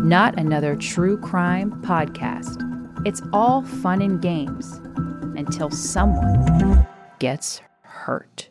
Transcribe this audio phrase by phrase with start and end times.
[0.00, 2.62] Not Another True Crime Podcast.
[3.04, 4.80] It's all fun and games
[5.36, 6.86] until someone
[7.18, 8.48] gets hurt.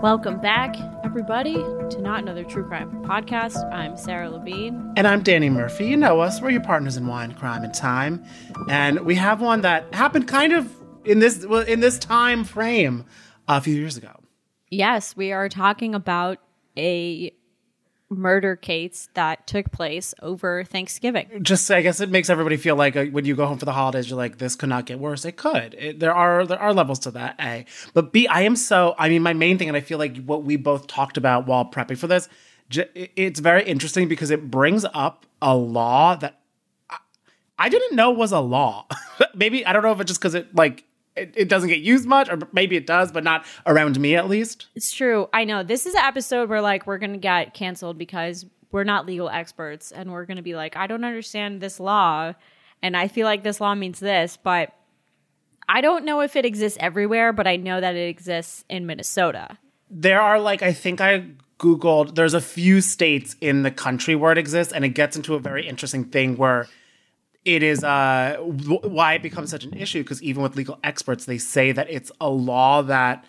[0.00, 3.70] Welcome back, everybody, to Not Another True Crime Podcast.
[3.70, 4.94] I'm Sarah Levine.
[4.96, 5.88] And I'm Danny Murphy.
[5.88, 6.40] You know us.
[6.40, 8.24] We're your partners in wine, crime, and time.
[8.70, 10.74] And we have one that happened kind of
[11.04, 13.04] in this well, in this time frame
[13.46, 14.18] a few years ago.
[14.70, 16.38] Yes, we are talking about
[16.78, 17.34] a
[18.10, 21.28] murder case that took place over Thanksgiving.
[21.42, 23.72] Just I guess it makes everybody feel like uh, when you go home for the
[23.72, 25.24] holidays, you're like, this could not get worse.
[25.24, 25.74] It could.
[25.74, 27.36] It, there are there are levels to that.
[27.40, 27.64] A,
[27.94, 28.94] but B, I am so.
[28.98, 31.64] I mean, my main thing, and I feel like what we both talked about while
[31.64, 32.28] prepping for this,
[32.68, 36.40] j- it's very interesting because it brings up a law that
[36.88, 36.98] I,
[37.58, 38.86] I didn't know was a law.
[39.34, 40.84] Maybe I don't know if it's just because it like
[41.18, 44.28] it, it doesn't get used much, or maybe it does, but not around me at
[44.28, 44.66] least.
[44.74, 45.28] It's true.
[45.32, 45.62] I know.
[45.62, 49.28] This is an episode where like we're going to get canceled because we're not legal
[49.28, 52.34] experts and we're going to be like, I don't understand this law
[52.82, 54.72] and I feel like this law means this, but
[55.68, 59.58] I don't know if it exists everywhere, but I know that it exists in Minnesota.
[59.90, 61.26] There are like I think I
[61.58, 62.14] googled.
[62.14, 65.40] There's a few states in the country where it exists, and it gets into a
[65.40, 66.68] very interesting thing where
[67.44, 71.24] it is uh w- why it becomes such an issue because even with legal experts,
[71.24, 73.24] they say that it's a law that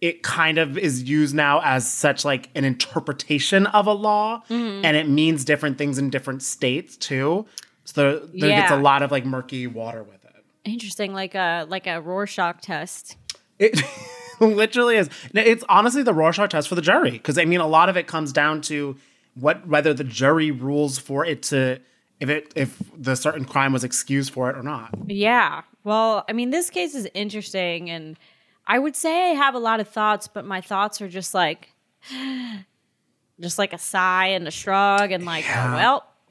[0.00, 4.84] it kind of is used now as such like an interpretation of a law, Mm-hmm.
[4.84, 7.46] and it means different things in different states too.
[7.84, 10.44] So there, there gets a lot of like murky water with it.
[10.64, 13.16] Interesting, like a like a Rorschach test.
[13.58, 13.80] It
[14.40, 15.08] literally is.
[15.34, 18.06] It's honestly the Rorschach test for the jury because I mean a lot of it
[18.06, 18.96] comes down to
[19.34, 21.80] what whether the jury rules for it to
[22.20, 24.94] if it if the certain crime was excused for it or not.
[25.06, 25.62] Yeah.
[25.82, 28.18] Well, I mean, this case is interesting, and
[28.66, 31.68] I would say I have a lot of thoughts, but my thoughts are just like,
[33.40, 36.06] just like a sigh and a shrug, and like, oh, well,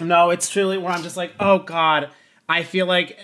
[0.00, 2.10] No, it's truly where I'm just like, oh god,
[2.48, 3.18] I feel like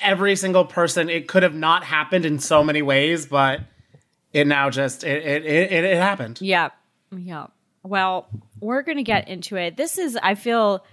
[0.00, 3.60] every single person it could have not happened in so many ways, but
[4.32, 6.40] it now just it it it, it, it happened.
[6.40, 6.70] yeah,
[7.16, 7.46] yeah.
[7.82, 8.28] Well,
[8.60, 9.76] we're gonna get into it.
[9.76, 10.84] This is, I feel,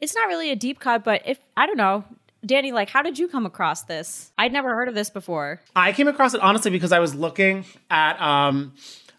[0.00, 2.04] it's not really a deep cut, but if I don't know,
[2.44, 4.30] Danny, like, how did you come across this?
[4.38, 5.60] I'd never heard of this before.
[5.74, 8.74] I came across it honestly because I was looking at um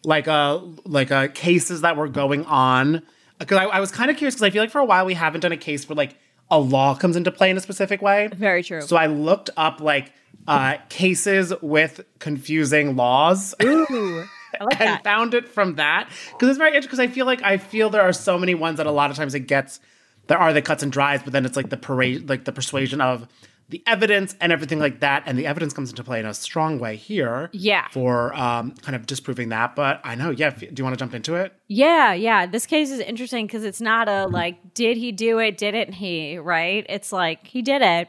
[0.06, 3.02] like uh like uh cases that were going on
[3.40, 5.14] because I, I was kind of curious because I feel like for a while we
[5.16, 6.16] haven't done a case where like
[6.50, 8.30] a law comes into play in a specific way.
[8.34, 8.82] Very true.
[8.82, 10.14] So I looked up like
[10.48, 13.54] uh cases with confusing laws.
[13.62, 14.26] Ooh,
[14.62, 15.04] like and that.
[15.04, 18.02] found it from that because it's very interesting because I feel like I feel there
[18.02, 19.80] are so many ones that a lot of times it gets
[20.28, 23.02] there are the cuts and dries, but then it's like the parade, like the persuasion
[23.02, 23.28] of
[23.70, 26.80] the evidence and everything like that, and the evidence comes into play in a strong
[26.80, 27.50] way here.
[27.52, 27.88] Yeah.
[27.90, 29.76] for um, kind of disproving that.
[29.76, 30.52] But I know, yeah.
[30.52, 31.54] Do you want to jump into it?
[31.68, 32.46] Yeah, yeah.
[32.46, 35.58] This case is interesting because it's not a like, did he do it?
[35.58, 36.38] Didn't he?
[36.38, 36.86] Right?
[36.88, 38.08] It's like he did it,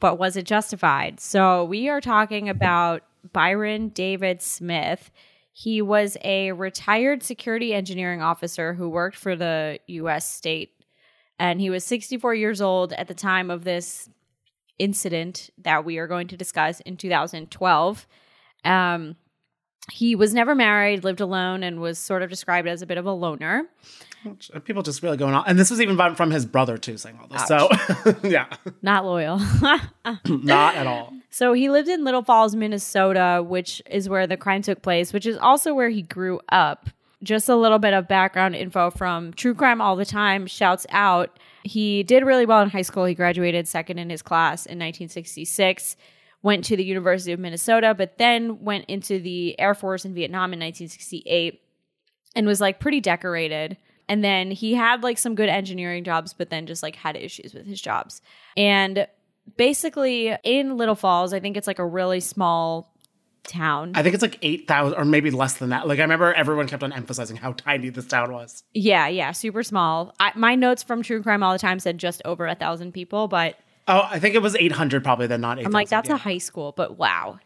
[0.00, 1.20] but was it justified?
[1.20, 5.10] So we are talking about Byron David Smith.
[5.52, 10.30] He was a retired security engineering officer who worked for the U.S.
[10.30, 10.72] state,
[11.38, 14.08] and he was 64 years old at the time of this
[14.78, 18.06] incident that we are going to discuss in 2012.
[18.64, 19.16] Um,
[19.90, 23.06] he was never married, lived alone, and was sort of described as a bit of
[23.06, 23.68] a loner.
[24.64, 27.18] People just really going on, and this was even from- from his brother too, saying
[27.20, 27.46] all this.
[27.46, 27.68] So
[28.28, 28.46] yeah,
[28.82, 29.38] Not loyal.
[30.26, 31.12] not at all.
[31.30, 35.26] so he lived in Little Falls, Minnesota, which is where the crime took place, which
[35.26, 36.88] is also where he grew up.
[37.22, 41.38] Just a little bit of background info from True Crime All the Time shouts out.
[41.64, 43.06] He did really well in high school.
[43.06, 45.96] He graduated second in his class in 1966,
[46.42, 50.52] went to the University of Minnesota, but then went into the Air Force in Vietnam
[50.52, 51.60] in 1968
[52.36, 53.78] and was like pretty decorated.
[54.08, 57.54] And then he had like some good engineering jobs, but then just like had issues
[57.54, 58.22] with his jobs.
[58.56, 59.06] And
[59.56, 62.92] basically, in Little Falls, I think it's like a really small
[63.44, 63.92] town.
[63.94, 65.86] I think it's like eight thousand, or maybe less than that.
[65.88, 68.62] Like I remember everyone kept on emphasizing how tiny this town was.
[68.74, 70.14] yeah, yeah, super small.
[70.20, 73.28] I, my notes from True Crime all the time said just over a thousand people,
[73.28, 73.56] but
[73.88, 75.66] Oh, I think it was 800 probably, then not 8,000.
[75.66, 76.16] I'm like, that's yeah.
[76.16, 77.38] a high school, but wow,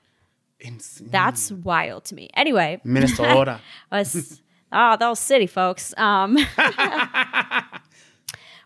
[0.58, 1.08] Insane.
[1.10, 2.30] that's wild to me.
[2.32, 3.60] Anyway, Minnesota.
[3.92, 4.40] us
[4.72, 5.94] oh those city folks.
[5.96, 6.36] Um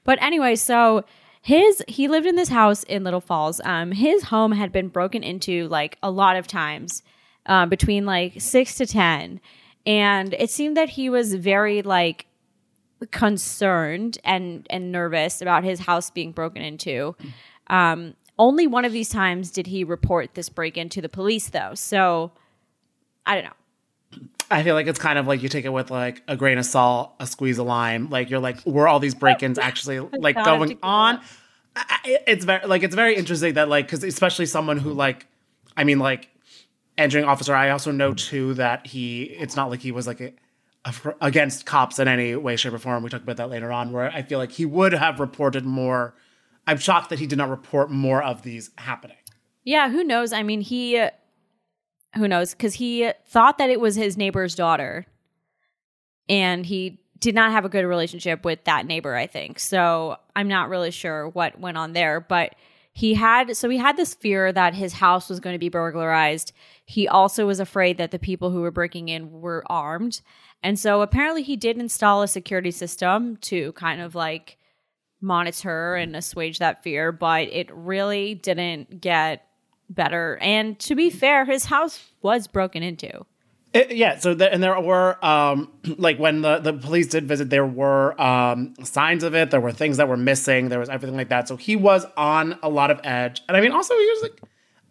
[0.04, 1.04] but anyway so
[1.42, 3.60] his he lived in this house in little falls.
[3.64, 7.02] Um his home had been broken into like a lot of times
[7.46, 9.40] um, between like six to ten.
[9.86, 12.26] And it seemed that he was very like
[13.10, 17.14] concerned and and nervous about his house being broken into.
[17.68, 21.48] Um only one of these times did he report this break in to the police
[21.48, 21.74] though.
[21.74, 22.32] So
[23.26, 23.63] i don't know
[24.50, 26.66] I feel like it's kind of like you take it with like a grain of
[26.66, 28.10] salt, a squeeze of lime.
[28.10, 31.20] Like you're like, were all these break-ins actually like going on?
[31.76, 35.26] I- It's very like it's very interesting that like because especially someone who like,
[35.76, 36.28] I mean like,
[36.96, 37.54] entering officer.
[37.54, 39.24] I also know too that he.
[39.24, 40.32] It's not like he was like a,
[40.84, 43.02] a against cops in any way, shape, or form.
[43.02, 43.90] We talk about that later on.
[43.92, 46.14] Where I feel like he would have reported more.
[46.66, 49.16] I'm shocked that he did not report more of these happening.
[49.64, 50.32] Yeah, who knows?
[50.32, 51.04] I mean, he
[52.16, 55.06] who knows cuz he thought that it was his neighbor's daughter
[56.28, 59.58] and he did not have a good relationship with that neighbor, I think.
[59.58, 62.54] So, I'm not really sure what went on there, but
[62.92, 66.52] he had so he had this fear that his house was going to be burglarized.
[66.86, 70.20] He also was afraid that the people who were breaking in were armed.
[70.62, 74.58] And so apparently he did install a security system to kind of like
[75.20, 79.44] monitor and assuage that fear, but it really didn't get
[79.90, 80.38] better.
[80.40, 83.24] And to be fair, his house was broken into.
[83.72, 84.18] It- yeah.
[84.18, 88.20] So the, and there were um like when the the police did visit, there were
[88.20, 89.50] um signs of it.
[89.50, 90.68] There were things that were missing.
[90.68, 91.48] There was everything like that.
[91.48, 93.42] So he was on a lot of edge.
[93.48, 94.40] And I mean, also he was like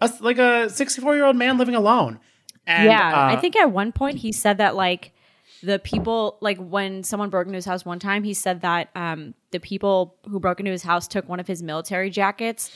[0.02, 2.20] a like a sixty four year old man living alone.
[2.66, 5.14] And, yeah, uh, I think at one point he said that like
[5.62, 9.34] the people like when someone broke into his house one time, he said that um
[9.52, 12.70] the people who broke into his house took one of his military jackets,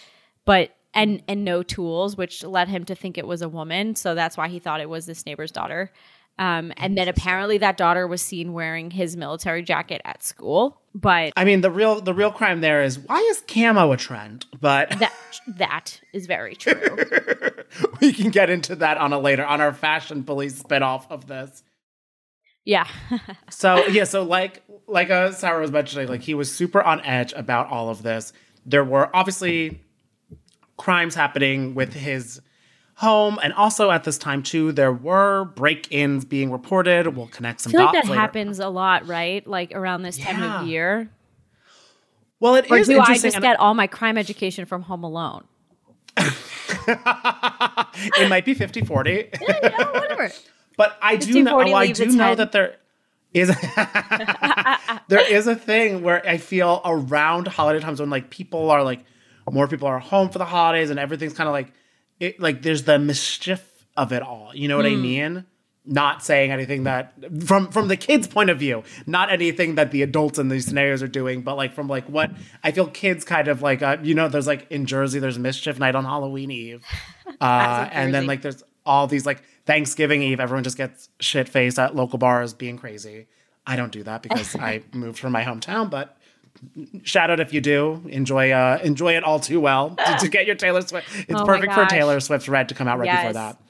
[0.45, 3.95] but and and no tools, which led him to think it was a woman.
[3.95, 5.91] So that's why he thought it was this neighbor's daughter.
[6.39, 10.79] Um, and then apparently that daughter was seen wearing his military jacket at school.
[10.93, 14.45] But I mean, the real the real crime there is why is camo a trend?
[14.59, 15.13] But that
[15.47, 16.97] that is very true.
[18.01, 21.63] we can get into that on a later on our fashion police spinoff of this.
[22.65, 22.87] yeah.
[23.49, 27.33] So yeah, so like like uh, Sarah was mentioning, like he was super on edge
[27.33, 28.31] about all of this.
[28.65, 29.81] There were obviously
[30.77, 32.41] crimes happening with his
[32.95, 37.15] home, and also at this time too, there were break-ins being reported.
[37.15, 38.21] We'll connect some I feel like dots that later.
[38.21, 39.45] happens a lot, right?
[39.45, 40.61] Like around this time Yeah.
[40.61, 41.09] of year.
[42.39, 45.03] Well, it Or is do I just and- get all my crime education from Home
[45.03, 45.43] Alone?
[46.87, 49.37] it might be 50-40.
[49.41, 50.31] yeah, whatever.
[50.75, 51.51] But I do oh, know.
[51.51, 52.37] 40, oh, I do know 10.
[52.37, 52.75] that there
[53.33, 53.49] is
[55.07, 59.03] there is a thing where I feel around holiday times when like people are like
[59.51, 61.71] more people are home for the holidays and everything's kind of like
[62.19, 64.51] it like there's the mischief of it all.
[64.53, 65.01] You know what I Hmm.
[65.01, 65.45] mean?
[65.89, 67.13] Not saying anything that
[67.45, 71.01] from from the kids' point of view, not anything that the adults in these scenarios
[71.01, 72.29] are doing, but like from like what
[72.61, 75.79] I feel kids kind of like uh, you know there's like in Jersey there's mischief
[75.79, 76.83] night on Halloween Eve,
[77.41, 81.79] uh, and then like there's all these like Thanksgiving Eve, everyone just gets shit faced
[81.79, 83.27] at local bars being crazy.
[83.65, 86.16] I don't do that because I moved from my hometown, but
[87.03, 90.45] shout out if you do enjoy uh enjoy it all too well to, to get
[90.45, 91.07] your Taylor Swift.
[91.27, 91.85] It's Oh perfect for.
[91.85, 93.57] Taylor Swift's Red to come out right before that.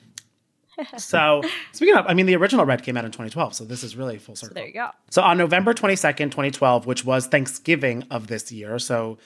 [0.98, 3.96] So speaking of, I mean, the original Red came out in 2012, so this is
[3.96, 4.54] really full circle.
[4.54, 4.90] There you go.
[5.10, 9.18] So on November 22nd, 2012, which was Thanksgiving of this year, so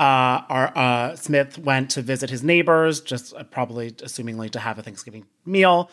[0.00, 4.78] uh, our uh, Smith went to visit his neighbors, just uh, probably assumingly to have
[4.78, 5.90] a Thanksgiving meal.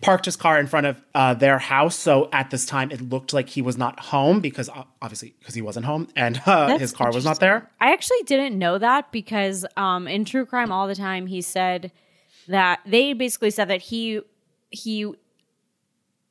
[0.00, 1.96] Parked his car in front of uh, their house.
[1.96, 5.54] So at this time, it looked like he was not home because uh, obviously because
[5.54, 7.68] he wasn't home and uh, his car was not there.
[7.80, 11.90] I actually didn't know that because um, in True Crime All the Time, he said
[12.46, 14.20] that they basically said that he
[14.70, 15.12] he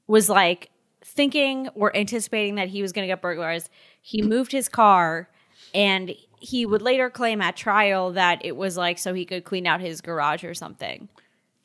[0.07, 0.69] was like
[1.03, 3.69] thinking or anticipating that he was going to get burglarized.
[4.01, 5.29] He moved his car,
[5.73, 9.67] and he would later claim at trial that it was like so he could clean
[9.67, 11.09] out his garage or something.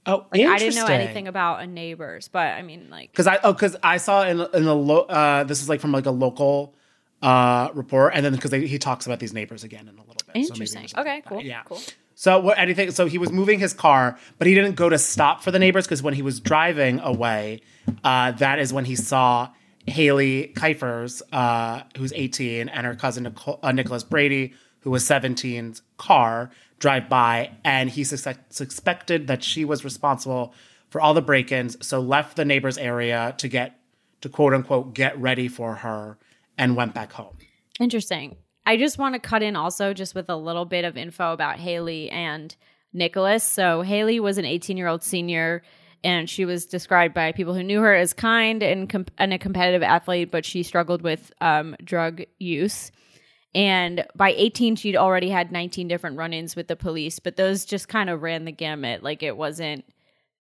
[0.04, 3.38] Oh, Like, I didn't know anything about a neighbors, but I mean, like, because I
[3.44, 6.10] oh because I saw in in the lo- uh, this is like from like a
[6.10, 6.74] local
[7.22, 10.36] uh report, and then because he talks about these neighbors again in a little bit.
[10.36, 10.88] Interesting.
[10.88, 11.40] something okay, cool.
[11.40, 11.62] Yeah.
[11.64, 11.80] cool.
[12.14, 12.90] So what anything?
[12.90, 15.86] So he was moving his car, but he didn't go to stop for the neighbors
[15.86, 17.62] because when he was driving away,
[18.04, 19.50] uh, that is when he saw
[19.88, 25.82] Haile Kifers, uh, who's 18, and her cousin Nicole, uh, Nicholas Brady, who was 17's
[25.96, 26.50] car
[26.82, 30.52] drive by, and he suspect- suspected that she was responsible
[30.90, 31.76] for all the break-ins.
[31.86, 33.78] So left the neighbor's area to get
[34.20, 36.18] to quote unquote get ready for her,
[36.58, 37.36] and went back home.
[37.80, 38.36] Interesting.
[38.66, 41.58] I just want to cut in also just with a little bit of info about
[41.58, 42.54] Haile and
[42.92, 43.42] Nicholas.
[43.42, 45.62] So Haile was an 18 year old senior
[46.04, 49.82] and she was described by people who knew her as kind and, and a competitive
[49.82, 52.90] athlete, but she struggled with um, drug use.
[53.54, 57.64] And by 18, she'd already had 19 different run ins with the police, but those
[57.64, 59.02] just kind of ran the gamut.
[59.02, 59.84] Like it wasn't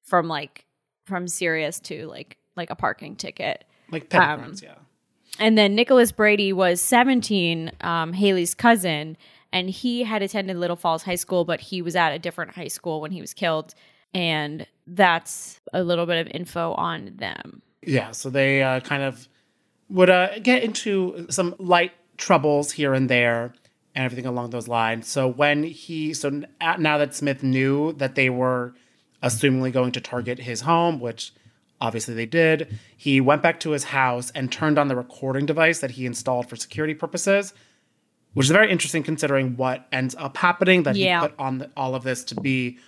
[0.02, 0.64] from like
[1.04, 3.64] from serious to like like a parking ticket.
[3.90, 4.74] Like petty Um, crimes, yeah.
[5.38, 9.16] And then Nicholas Brady was 17, um, Haile's cousin,
[9.50, 12.68] and he had attended Little Falls High School, but he was at a different high
[12.68, 13.74] school when he was killed.
[14.12, 17.62] And that's a little bit of info on them.
[17.82, 19.26] Yeah, so they uh, kind of
[19.88, 21.92] would uh, get into some light
[22.22, 23.52] troubles here and there
[23.96, 25.08] and everything along those lines.
[25.08, 26.42] So when he, so
[26.78, 28.74] now that Smith knew that they were
[29.24, 31.32] assumingly going to target his home, which
[31.80, 35.80] obviously they did, he went back to his house and turned on the recording device
[35.80, 37.54] that he installed for security purposes,
[38.34, 41.22] which is very interesting considering what ends up happening that Yeah.
[41.22, 42.78] he put on the, all of this to be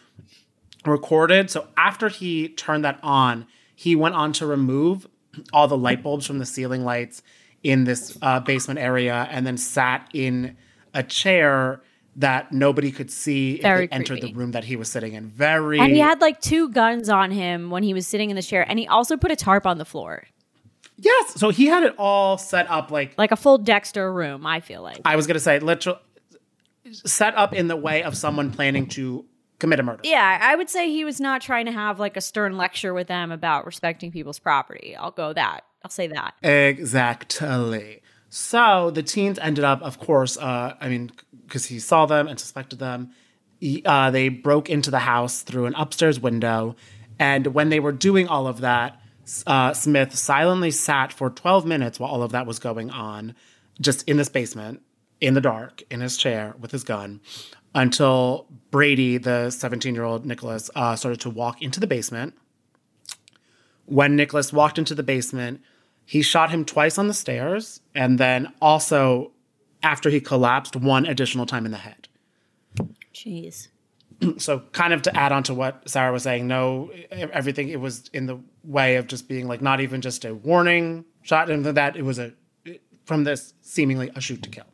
[0.86, 1.50] recorded.
[1.50, 5.08] So after he turned that on, he went on to remove
[5.52, 7.20] all the light bulbs from the ceiling lights
[7.64, 10.56] in this uh, basement area and then sat in
[10.92, 11.82] a chair
[12.16, 14.32] that nobody could see if they entered creepy.
[14.32, 15.26] the room that he was sitting in.
[15.26, 18.42] Very And he had like two guns on him when he was sitting in the
[18.42, 20.24] chair, and he also put a tarp on the floor,
[20.96, 21.34] Yes.
[21.34, 24.82] So he had it all set up like like a full Dexter room, I feel
[24.82, 25.00] like.
[25.04, 25.98] I was gonna say literal
[26.92, 29.24] set up in the way of someone planning to
[29.58, 30.02] commit a murder.
[30.04, 33.08] Yeah, I would say he was not trying to have like a stern lecture with
[33.08, 34.94] them about respecting people's property.
[34.94, 35.64] I'll go that.
[35.84, 36.34] I'll say that.
[36.42, 38.00] Exactly.
[38.30, 41.12] So the teens ended up, of course, uh, I mean,
[41.46, 43.10] because he saw them and suspected them,
[43.60, 46.74] he- uh, they broke into the house through an upstairs window.
[47.18, 48.98] And when they were doing all of that,
[49.46, 53.34] uh, Smith silently sat for 12 minutes while all of that was going on,
[53.80, 54.80] just in this basement,
[55.20, 57.20] in the dark, in his chair with his gun,
[57.74, 62.34] until Brady, the 17 year old Nicholas, uh, started to walk into the basement
[63.86, 65.60] when Nicholas walked into the basement,
[66.04, 69.32] he shot him twice on the stairs, and then also
[69.82, 72.08] after he collapsed, one additional time in the head.
[73.12, 73.68] Jeez.
[74.38, 78.08] So, kind of to add on to what Sarah was saying, no, everything it was
[78.12, 81.96] in the way of just being like not even just a warning shot, and that
[81.96, 82.32] it was a
[83.04, 84.64] from this seemingly a shoot to kill.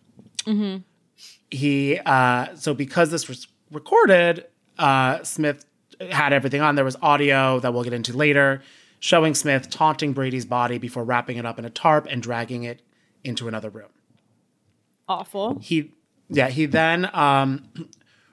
[1.50, 4.46] He uh, so because this was recorded,
[4.78, 5.64] uh, Smith
[6.10, 6.76] had everything on.
[6.76, 8.62] There was audio that we'll get into later,
[9.00, 12.82] showing Smith taunting Brady's body before wrapping it up in a tarp and dragging it
[13.24, 13.88] into another room.
[15.08, 15.58] Awful.
[15.60, 15.90] he
[16.28, 17.66] yeah he then um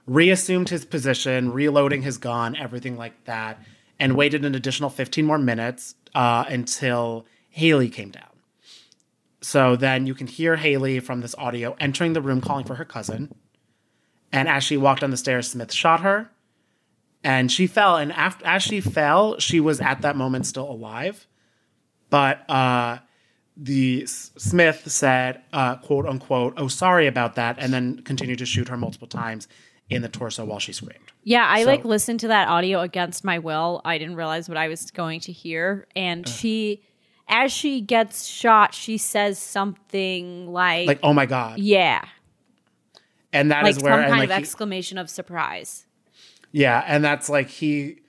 [0.06, 3.60] reassumed his position reloading his gun everything like that
[4.00, 8.24] and waited an additional 15 more minutes uh until haile came down.
[9.42, 12.86] So then you can hear haile from this audio entering the room calling for her
[12.86, 13.34] cousin.
[14.32, 16.30] And as she walked down the stairs smith shot her
[17.28, 21.28] and she fell and after as she fell she was at that moment still alive
[22.10, 22.98] but uh
[23.60, 28.46] the S- Smith said, uh, "quote unquote," "Oh, sorry about that," and then continued to
[28.46, 29.48] shoot her multiple times
[29.90, 31.12] in the torso while she screamed.
[31.24, 33.82] Yeah, I So- like listened to that audio against my will.
[33.84, 35.88] I didn't realize what I was going to hear.
[35.96, 36.84] And she,
[37.28, 42.06] as she gets shot, she says something like, Like, "Oh my god!" yeah,
[43.34, 45.87] And that like is some where, kind and of like, he- exclamation of surprise.
[46.52, 48.00] Yeah, and that's like he,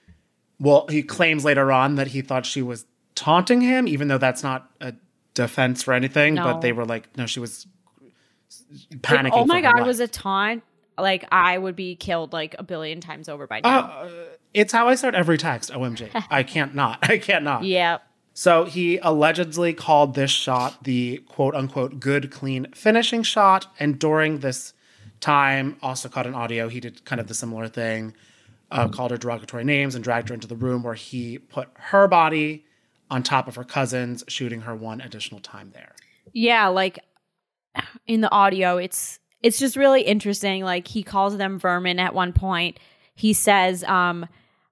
[0.59, 4.43] well, he claims later on that he thought she was taunting him, even though that's
[4.43, 4.95] not a
[5.35, 6.35] defense for anything.
[6.35, 6.45] No.
[6.45, 7.67] But they were like, "No, she was
[8.91, 9.87] panicking." If, oh my god, life.
[9.87, 10.63] was a taunt.
[10.99, 13.79] Like I would be killed like a billion times over by now.
[13.81, 14.09] Uh,
[14.55, 15.71] it's how I start every text.
[15.71, 16.99] Omg, I can't not.
[17.11, 17.65] I can't not.
[17.65, 17.99] yeah.
[18.35, 23.67] So he allegedly called this shot the quote unquote good, clean finishing shot.
[23.81, 24.75] And during this
[25.19, 28.15] time, also caught an audio, he did kind of the similar thing,
[28.71, 32.07] uh, called her derogatory names and dragged her into the room where he put her
[32.07, 32.65] body
[33.11, 35.95] on top of her cousin's, shooting her one additional time there.
[36.33, 36.99] Yeah, like
[38.07, 40.65] in the audio, it's it's just really interesting.
[40.65, 42.79] Like he calls them vermin at one point.
[43.15, 44.27] He says, um,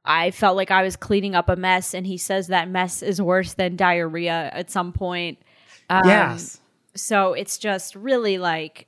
[0.05, 3.21] I felt like I was cleaning up a mess, and he says that mess is
[3.21, 5.39] worse than diarrhea at some point.
[5.89, 6.61] Um, yes.
[6.95, 8.87] So it's just really like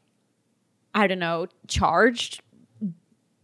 [0.95, 2.43] I don't know, charged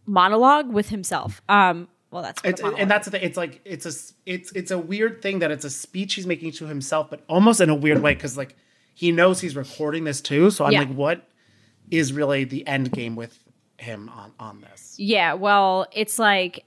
[0.05, 1.41] monologue with himself.
[1.49, 3.23] Um well that's It's, and that's the thing.
[3.23, 3.91] It's like it's a
[4.25, 7.59] it's it's a weird thing that it's a speech he's making to himself, but almost
[7.61, 8.55] in a weird way because like
[8.93, 10.49] he knows he's recording this too.
[10.51, 10.79] So I'm Yeah.
[10.79, 11.27] like, what
[11.91, 13.37] is really the end game with
[13.77, 14.95] him on on this?
[14.97, 16.63] Yeah, well, it's like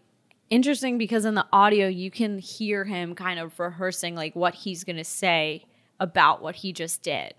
[0.51, 4.85] interesting because in the audio you can hear him kind of rehearsing like what he's
[4.85, 5.65] going to say
[6.01, 7.35] about what he just did.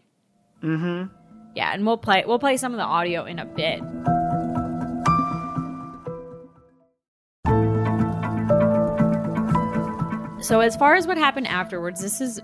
[0.63, 1.13] Mm-hmm.
[1.55, 3.81] Yeah, and we'll play we'll play some of the audio in a bit.
[10.49, 12.41] So as far as what happened afterwards, this is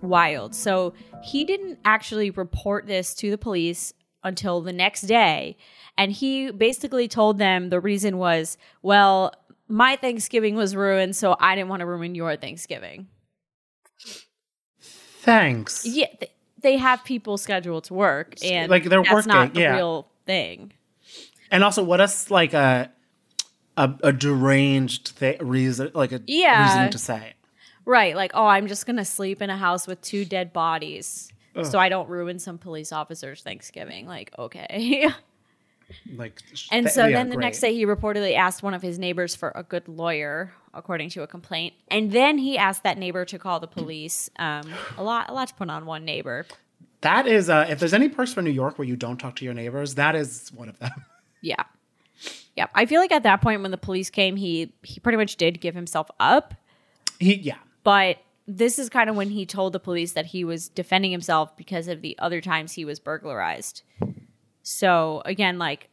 [0.00, 0.54] wild.
[0.54, 3.92] So he didn't actually report this to the police
[4.24, 5.58] until the next day.
[5.98, 9.34] And he basically told them the reason was, well,
[9.68, 13.08] my Thanksgiving was ruined, so I didn't want to ruin your Thanksgiving.
[14.80, 15.84] Thanks.
[15.84, 19.60] Yeah, th- they have people scheduled to work, and Like, they're that's working, not the
[19.60, 19.74] yeah.
[19.76, 20.72] real thing.
[21.50, 22.90] And also, what us like a
[23.76, 26.62] a, a deranged th- reason, like a Yeah.
[26.62, 27.34] reason to say.
[27.84, 31.30] Right, like, oh, I'm just gonna sleep in a house with two dead bodies,
[31.64, 34.06] so I don't ruin some police officer's Thanksgiving.
[34.06, 35.08] Like, okay.
[36.16, 38.98] Like, And th- so yeah, then the next day, he reportedly asked one of his
[38.98, 41.74] neighbors for a good lawyer, according to a complaint.
[41.90, 44.30] And then he asked that neighbor to call the police.
[44.38, 46.46] Um, a lot, a lot to put on one neighbor.
[47.02, 49.44] that is, uh, if there's any person in New York where you don't talk to
[49.44, 50.92] your neighbors, that is one of them.
[51.42, 51.64] Yeah,
[52.56, 52.66] yeah.
[52.74, 55.60] I feel like at that point, when the police came, he he pretty much did
[55.60, 56.54] give himself up.
[57.18, 60.68] He, yeah, But this is kind of when he told the police that he was
[60.68, 63.82] defending himself because of the other times he was burglarized.
[64.62, 65.88] So again, like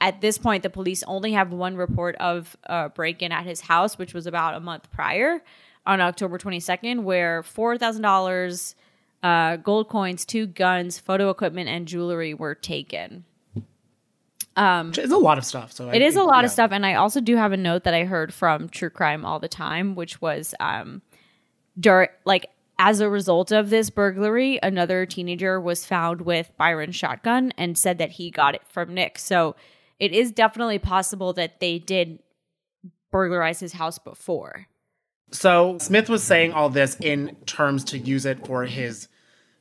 [0.00, 3.62] at this point, the police only have one report of a break in at his
[3.62, 5.42] house, which was about a month prior
[5.86, 8.74] on October 22nd, where $4,000,
[9.22, 13.24] uh, gold coins, two guns, photo equipment, and jewelry were taken.
[14.96, 15.72] It's a lot of stuff.
[15.72, 17.94] So It is a lot of stuff, and I also do have a note that
[17.94, 21.02] I heard from True Crime all the time, which was um,
[21.78, 22.46] dur- like
[22.78, 27.98] as a result of this burglary, another teenager was found with Byron's shotgun and said
[27.98, 29.18] that he got it from Nick.
[29.18, 29.54] So
[30.00, 32.18] it is definitely possible that they did
[33.12, 34.66] burglarize his house before.
[35.30, 39.08] So Smith was saying all this in terms to use it for his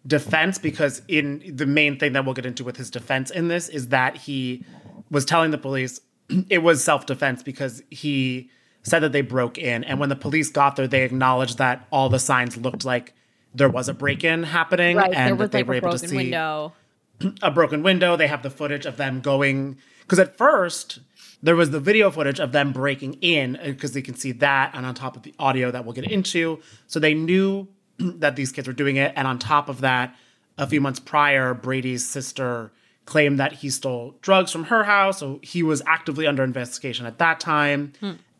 [0.05, 3.69] defense because in the main thing that we'll get into with his defense in this
[3.69, 4.65] is that he
[5.09, 6.01] was telling the police
[6.49, 8.49] it was self-defense because he
[8.81, 12.09] said that they broke in and when the police got there they acknowledged that all
[12.09, 13.13] the signs looked like
[13.53, 16.73] there was a break-in happening and that they like were able to see window.
[17.41, 18.15] a broken window.
[18.15, 20.99] They have the footage of them going because at first
[21.41, 24.71] there was the video footage of them breaking in uh, because they can see that,
[24.73, 27.67] and on top of the audio that we'll get into, so they knew
[28.19, 29.13] that these kids were doing it.
[29.15, 30.15] And on top of that,
[30.57, 32.71] a few months prior, Brady's sister
[33.05, 37.17] claimed that he stole drugs from her house, so he was actively under investigation at
[37.17, 37.91] that time.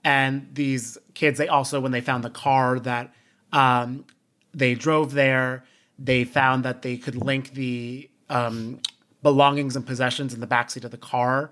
[0.03, 3.13] And these kids, they also, when they found the car that
[3.51, 4.05] um,
[4.53, 5.63] they drove there,
[5.99, 8.79] they found that they could link the um,
[9.21, 11.51] belongings and possessions in the backseat of the car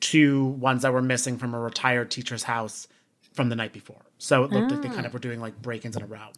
[0.00, 2.88] to ones that were missing from a retired teacher's house
[3.34, 4.02] from the night before.
[4.18, 6.28] So it looked like they kind of were doing like break-ins in a row.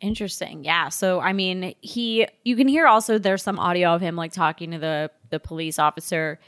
[0.00, 0.64] Interesting.
[0.64, 0.88] Yeah.
[0.90, 4.72] So I mean, he you can hear also there's some audio of him like talking
[4.72, 6.38] to the the police officer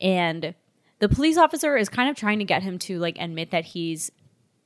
[0.00, 0.54] and
[1.00, 4.10] the police officer is kind of trying to get him to like admit that he's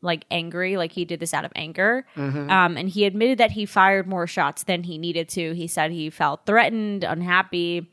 [0.00, 2.06] like angry, like he did this out of anger.
[2.50, 5.54] Um, and he admitted that he fired more shots than he needed to.
[5.54, 7.88] He said he felt threatened, unhappy.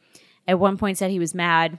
[0.47, 1.77] At one point, said he was mad.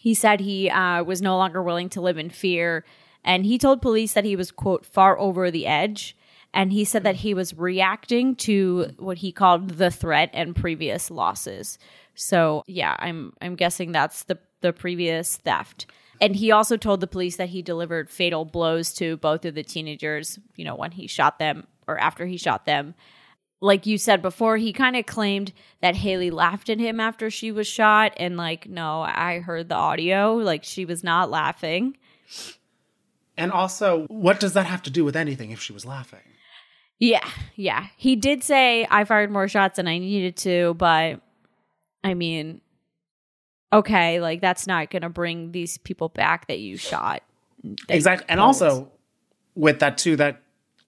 [0.00, 2.84] He said he uh, was no longer willing to live in fear,
[3.24, 6.15] and he told police that he was quote far over the edge.
[6.56, 11.10] And he said that he was reacting to what he called the threat and previous
[11.10, 11.78] losses.
[12.14, 15.86] So yeah, I'm I'm guessing that's the the previous theft.
[16.20, 19.62] And he also told the police that he delivered fatal blows to both of the
[19.62, 22.94] teenagers, you know, when he shot them or after he shot them.
[23.60, 27.52] Like you said before, he kind of claimed that Haile laughed at him after she
[27.52, 28.12] was shot.
[28.18, 30.34] And, like, no, I heard the audio.
[30.36, 31.96] Like, she was not laughing.
[33.36, 36.20] And also, what does that have to do with anything if she was laughing?
[36.98, 37.88] Yeah, yeah.
[37.96, 41.20] He did say, I fired more shots than I needed to, but
[42.02, 42.60] I mean,
[43.72, 47.22] okay, like, that's not going to bring these people back that you shot.
[47.62, 48.26] That Exactly.
[48.28, 48.90] And also,
[49.54, 50.40] with that too, that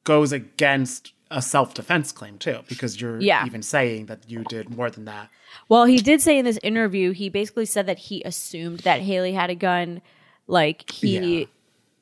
[0.04, 3.44] goes against a self-defense claim too, because you're Yeah.
[3.44, 5.28] even saying that you did more than that.
[5.68, 9.34] Well, he did say in this interview, he basically said that he assumed that Haile
[9.34, 10.00] had a gun.
[10.46, 11.46] Like he Yeah.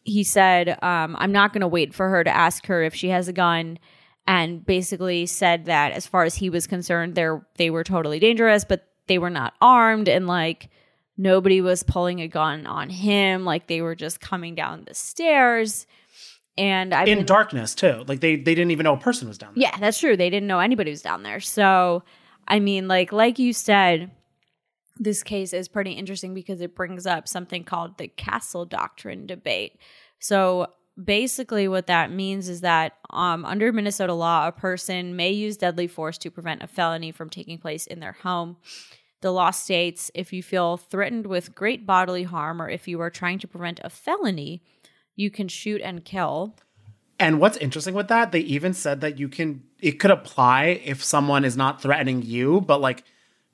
[0.05, 3.27] he said, um, I'm not gonna wait for her to ask her if she has
[3.27, 3.81] a gun.
[4.29, 8.87] And basically said that as far as he was concerned, they were totally dangerous, but
[9.07, 10.69] they were not armed and like
[11.17, 13.45] nobody was pulling a gun on him.
[13.45, 15.87] Like they were just coming down the stairs.
[16.59, 18.03] And I've In been- darkness too.
[18.09, 19.63] Like they they didn't even know a person was down there.
[19.63, 20.17] yeah, that's true.
[20.17, 21.39] They didn't know anybody was down there.
[21.39, 22.03] So,
[22.49, 24.11] I mean, like like you said,
[24.99, 29.79] this case is pretty interesting because it brings up something called the castle doctrine debate.
[30.19, 30.69] So,
[31.03, 35.87] basically what that means is that um, under Minnesota law, a person may use deadly
[35.87, 38.57] force to prevent a felony from taking place in their home.
[39.21, 43.11] The law states if you feel threatened with great bodily harm or if you are
[43.11, 44.63] trying to prevent a felony,
[45.15, 46.55] you can shoot and kill.
[47.19, 51.03] And what's interesting with that, they even said that you can it could apply if
[51.03, 53.05] someone is not threatening you, but like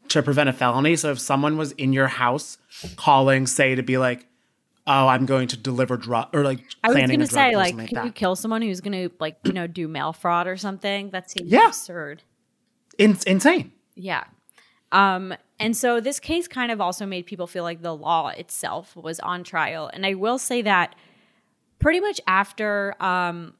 [0.08, 0.96] to prevent a felony.
[0.96, 2.58] So if someone was in your house
[2.96, 4.26] calling, say to be like,
[4.86, 7.76] "Oh, I'm going to deliver drug," or like I was going to say, or like,
[7.76, 10.56] can like you kill someone who's going to, like, you know, do mail fraud or
[10.56, 11.10] something?
[11.10, 11.68] That seems Yeah.
[11.68, 12.22] absurd.
[12.98, 13.72] In- insane.
[13.94, 14.24] Yeah.
[14.90, 18.94] Um, and so this case kind of also made people feel like the law itself
[18.96, 19.90] was on trial.
[19.92, 20.94] And I will say that
[21.78, 23.54] pretty much after um,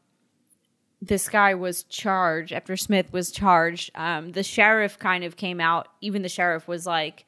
[1.00, 5.88] this guy was charged, after Smith was charged, um, the sheriff kind of came out.
[6.00, 7.24] Even the sheriff was like,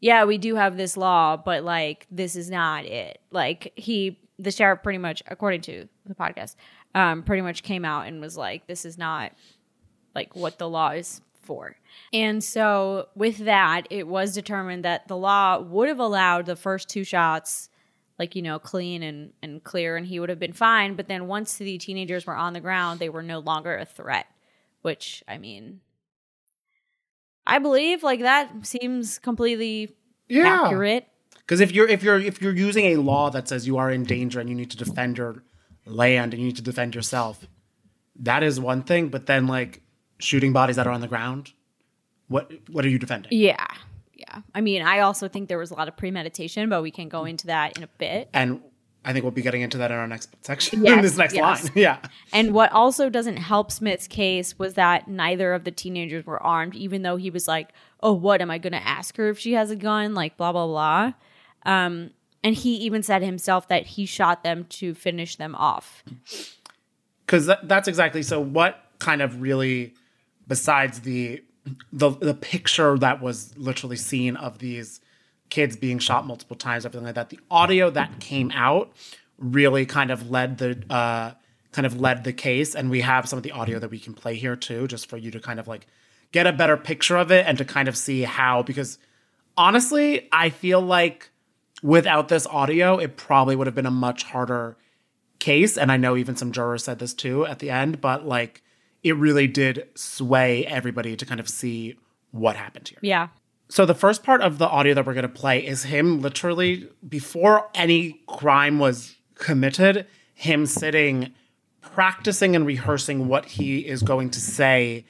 [0.00, 3.20] yeah, we do have this law, but like, this is not it.
[3.30, 6.54] Like, he, the sheriff pretty much, according to the podcast,
[6.94, 9.32] um, pretty much came out and was like, this is not
[10.14, 11.76] like what the law is for.
[12.12, 16.88] And so with that, it was determined that the law would have allowed the first
[16.88, 17.68] two shots
[18.18, 21.26] like you know clean and, and clear and he would have been fine but then
[21.26, 24.26] once the teenagers were on the ground they were no longer a threat
[24.82, 25.80] which i mean
[27.48, 29.96] i believe like that seems completely
[30.28, 30.62] Yeah.
[30.64, 31.04] accurate
[31.38, 34.04] Because if you're if you're if you're using a law that says you are in
[34.04, 35.42] danger and you need to defend your
[35.86, 37.36] land and you need to defend yourself,
[38.28, 39.08] that is one thing.
[39.08, 39.80] But then like
[40.18, 41.52] shooting bodies that are on the ground,
[42.28, 43.30] what what are you defending?
[43.32, 43.66] yeah
[44.12, 47.08] yeah i mean i also think there was a lot of premeditation but we can
[47.08, 48.60] go into that in a bit And
[49.08, 50.84] I think we'll be getting into that in our next section.
[50.84, 51.64] Yes, in this next yes.
[51.64, 51.72] line.
[51.76, 51.98] Yeah.
[52.30, 56.74] And what also doesn't help Smith's case was that neither of the teenagers were armed,
[56.74, 58.42] even though he was like, oh, what?
[58.42, 60.12] Am I going to ask her if she has a gun?
[60.12, 61.12] Like, blah, blah, blah.
[61.64, 62.10] Um,
[62.44, 66.04] and he even said himself that he shot them to finish them off.
[67.24, 69.94] because that, that's exactly so what kind of really
[70.46, 71.42] besides the
[71.92, 75.00] the the picture that was literally seen of these
[75.50, 78.92] kids being shot multiple times everything like that the audio that came out
[79.38, 81.32] really kind of led the uh
[81.72, 84.14] kind of led the case and we have some of the audio that we can
[84.14, 85.86] play here too just for you to kind of like
[86.32, 88.98] get a better picture of it and to kind of see how because
[89.56, 91.30] honestly i feel like
[91.82, 94.76] without this audio it probably would have been a much harder
[95.38, 98.62] case and i know even some jurors said this too at the end but like
[99.02, 101.96] it really did sway everybody to kind of see
[102.32, 103.28] what happened here Yeah.
[103.70, 106.88] So the first part of the audio that we're going to play is him literally
[107.06, 111.32] before any crime was committed him sitting
[111.80, 115.04] practicing and rehearsing what he is going to say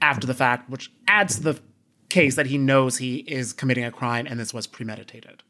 [0.00, 1.60] after the fact which adds to the
[2.08, 5.42] case that he knows he is committing a crime and this was premeditated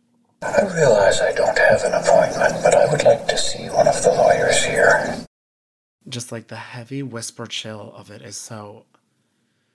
[0.42, 4.02] I realize I don't have an appointment, but I would like to see one of
[4.02, 5.24] the lawyers here.
[6.08, 8.86] just like the heavy whisper chill of it is so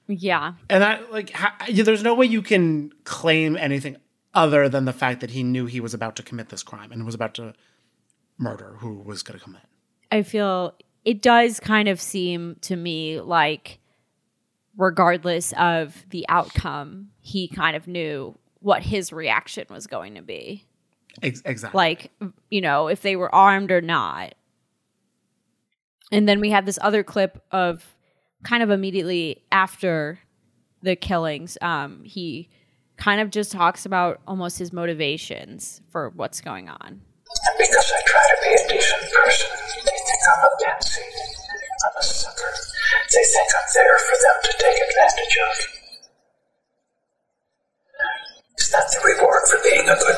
[0.07, 0.53] Yeah.
[0.69, 1.33] and that like
[1.67, 3.97] yeah, there's no way you can claim anything
[4.33, 7.05] other than the fact that he knew he was about to commit this crime and
[7.05, 7.53] was about to
[8.37, 9.63] murder who was going to commit
[10.11, 13.79] I feel it does kind of seem to me like,
[14.75, 20.65] regardless of the outcome, he kind of knew what his reaction was going to be.
[21.21, 22.11] Exactly like
[22.51, 24.35] you know if they were armed or not
[26.11, 27.96] and then we have this other clip of
[28.43, 30.19] kind of immediately after
[30.83, 32.49] the killings um he
[32.97, 37.01] kind of just talks about almost his motivations for what's going on
[37.57, 39.49] because I try to be a decent person,
[39.85, 40.49] they think I'm a.
[41.77, 42.51] I'm a sucker.
[43.11, 45.55] They think I'm there for them to take advantage of.
[48.57, 50.16] Is that the reward for being a good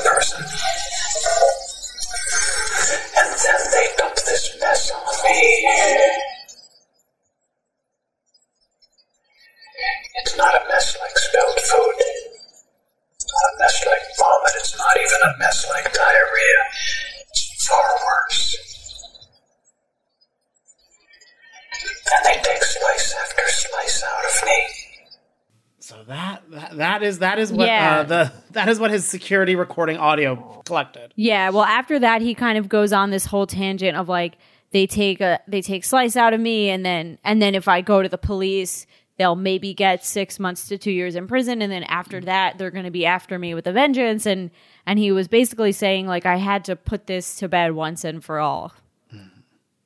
[27.19, 27.99] that that is what Yeah.
[27.99, 31.13] uh, the that is what his security recording audio collected.
[31.15, 34.37] Yeah well after that he kind of goes on this whole tangent of like
[34.71, 37.81] they take a they take slice out of me and then and then if i
[37.81, 38.85] go to the police
[39.17, 42.71] they'll maybe get six months to two years in prison and then after that they're
[42.71, 44.25] going to be after me with a vengeance.
[44.25, 44.49] And
[44.85, 48.23] and he was basically saying like i had to put this to bed once and
[48.23, 48.73] for all.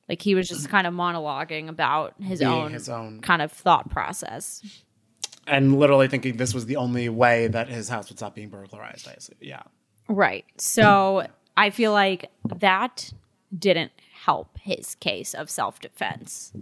[0.08, 3.88] Like he was just kind of monologuing about his own his own- kind of thought
[3.90, 4.60] process
[5.46, 9.08] and literally thinking this was the only way that his house would stop being burglarized
[9.08, 9.36] I assume.
[9.40, 9.62] yeah
[10.08, 10.44] Right.
[10.58, 11.26] So
[11.56, 13.12] I feel like that
[13.56, 16.52] didn't help his case of self defense.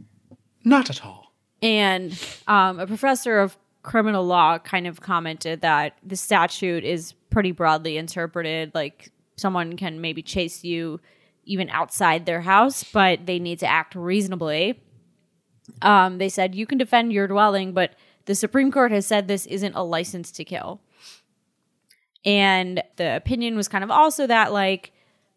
[0.65, 2.17] not at all And
[2.47, 7.97] um, a professor of criminal law kind of commented that the statute is pretty broadly
[7.97, 8.71] interpreted.
[8.75, 11.01] Like someone can maybe chase you
[11.45, 14.81] even outside their house, but they need to act reasonably.
[15.81, 17.95] Um, they said you can defend your dwelling, but
[18.27, 20.81] the Supreme Court has said this isn't a license to kill.
[22.25, 24.93] And the opinion was kind of also that, like,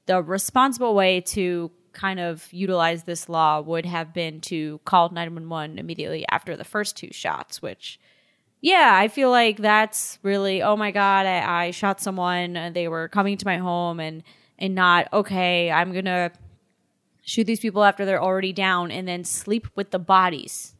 [0.06, 5.80] the responsible way to kind of utilize this law would have been to call 911
[5.80, 8.00] immediately after the first two shots, which,
[8.62, 13.08] yeah, I feel like that's really, oh my God, I, I shot someone they were
[13.08, 14.24] coming to my home and,
[14.60, 16.32] and not, okay, I'm going to
[17.24, 20.75] shoot these people after they're already down and then sleep with the bodies.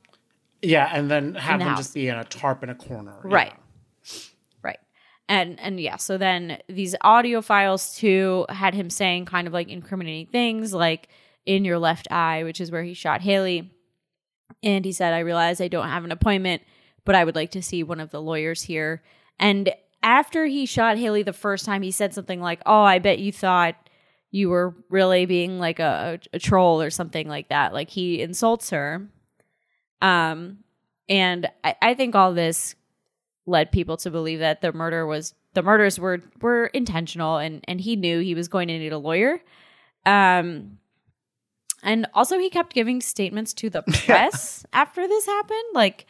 [0.62, 1.80] Yeah, and then have the them house.
[1.80, 3.16] just be in a tarp in a corner.
[3.24, 3.54] Right.
[4.64, 4.80] Right.
[5.30, 9.70] And and yeah, so then these audio files too had him saying kind of like
[9.70, 11.10] incriminating things like
[11.46, 13.64] in your left eye, which is where he shot Haile.
[14.64, 16.64] And he said, I realize I don't have an appointment,
[17.04, 19.04] but I would like to see one of the lawyers here.
[19.40, 23.20] And after he shot Haile the first time, he said something like, Oh, I bet
[23.20, 23.76] you thought
[24.32, 27.74] you were really being like a, a troll or something like that.
[27.74, 29.08] Like he insults her.
[30.06, 30.60] Um,
[31.10, 32.76] and I, I think all this
[33.48, 37.82] led people to believe that the murder was the murders were were intentional and and
[37.82, 39.42] he knew he was going to need a lawyer.
[40.06, 40.78] Um,
[41.82, 46.06] and also he kept giving statements to the press after this happened, like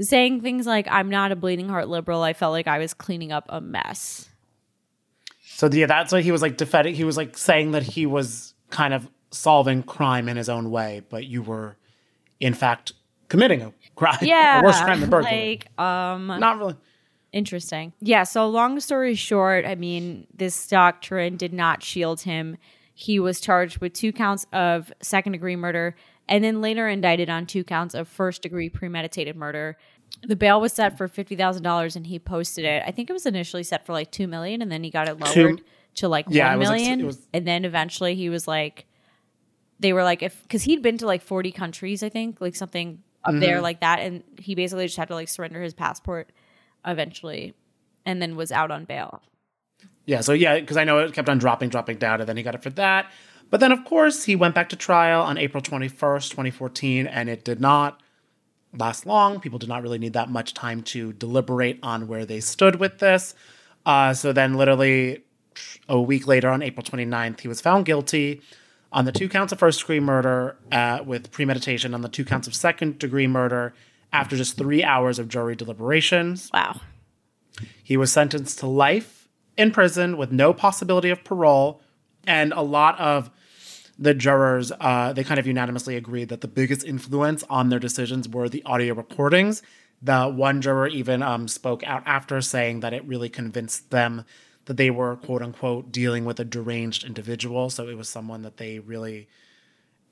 [0.00, 2.22] saying things like, "I'm not a bleeding heart liberal.
[2.22, 4.28] I felt like I was cleaning up a mess."
[5.44, 6.94] So yeah, that's why he was like defending.
[6.96, 11.02] He was like saying that he was kind of solving crime in his own way,
[11.08, 11.76] but you were,
[12.40, 12.92] in fact,
[13.32, 14.18] committing a crime.
[14.22, 15.58] Yeah, a worse crime than burglary.
[15.78, 16.76] like um, Not really.
[17.32, 17.94] Interesting.
[18.00, 18.24] Yeah.
[18.24, 22.58] So, long story short, I mean, this doctrine did not shield him.
[22.94, 25.96] He was charged with two counts of second degree murder
[26.28, 29.78] and then later indicted on two counts of first degree premeditated murder.
[30.22, 32.82] The bail was set for fifty thousand dollars, and he posted it.
[32.86, 35.18] I think it was initially set for like two million, and then he got it
[35.18, 35.64] lowered Two-
[35.96, 37.00] to like Yeah, one it was like- million.
[37.00, 38.84] it was- and then eventually he was like,
[39.80, 43.02] they were like, if because he'd been to like forty countries, I think, like something
[43.24, 43.62] up there Mm-hmm.
[43.62, 46.30] like that, and he basically just had to like surrender his passport
[46.84, 47.54] eventually,
[48.04, 49.22] and then was out on bail.
[50.06, 52.42] Yeah, so yeah, because I know it kept on dropping, dropping down, and then he
[52.42, 53.10] got it for that.
[53.50, 57.44] But then, of course, he went back to trial on April 21st, 2014, and it
[57.44, 58.00] did not
[58.76, 59.38] last long.
[59.40, 62.98] People did not really need that much time to deliberate on where they stood with
[62.98, 63.34] this.
[63.84, 65.22] Uh, so then, literally
[65.88, 68.40] a week later, on April 29th, he was found guilty
[68.92, 72.46] on the two counts of first degree murder uh, with premeditation, on the two counts
[72.46, 73.74] of second degree murder
[74.12, 76.50] after just three hours of jury deliberations.
[76.52, 76.80] Wow.
[77.82, 81.80] He was sentenced to life in prison with no possibility of parole.
[82.26, 83.30] And a lot of
[83.98, 88.28] the jurors, uh, they kind of unanimously agreed that the biggest influence on their decisions
[88.28, 89.62] were the audio recordings.
[90.00, 94.24] The one juror even um, spoke out after saying that it really convinced them
[94.66, 97.70] that they were, quote unquote, dealing with a deranged individual.
[97.70, 99.28] So it was someone that they really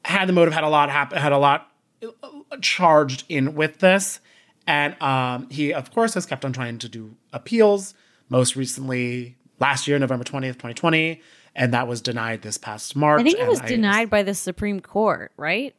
[0.05, 1.71] had the motive, had a lot happen, had a lot
[2.03, 4.21] uh, charged in with this.
[4.67, 7.95] And um, he, of course, has kept on trying to do appeals.
[8.29, 11.21] Most recently, last year, November 20th, 2020.
[11.55, 13.21] And that was denied this past March.
[13.21, 15.75] I think it was denied by the Supreme Court, right?